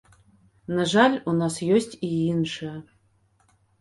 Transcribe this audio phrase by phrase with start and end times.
[0.77, 2.73] На жаль, у нас ёсць і іншыя.